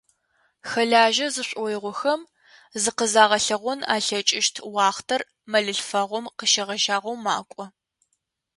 [0.69, 2.21] Хэлажьэ зышӏоигъохэм
[2.81, 7.65] зыкъызагъэлъэгъон алъэкӏыщт уахътэр мэлылъфэгъум къыщегъэжьагъэу макӏо.